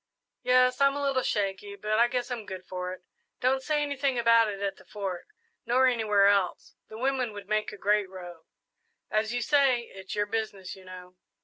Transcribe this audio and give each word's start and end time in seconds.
"Yes; 0.41 0.81
I'm 0.81 0.95
a 0.95 1.01
little 1.03 1.21
shaky, 1.21 1.75
but 1.75 1.99
I 1.99 2.07
guess 2.07 2.31
I'm 2.31 2.47
good 2.47 2.65
for 2.65 2.91
it. 2.91 3.03
Don't 3.39 3.61
say 3.61 3.83
anything 3.83 4.17
about 4.17 4.47
it 4.47 4.59
at 4.59 4.77
the 4.77 4.83
Fort, 4.83 5.27
nor 5.63 5.85
anywhere 5.85 6.25
else 6.25 6.73
the 6.87 6.97
women 6.97 7.33
would 7.33 7.47
make 7.47 7.71
a 7.71 7.77
great 7.77 8.09
row." 8.09 8.45
"As 9.11 9.31
you 9.31 9.43
say 9.43 9.81
it's 9.93 10.15
your 10.15 10.25
business, 10.25 10.75
you 10.75 10.85
know." 10.85 11.17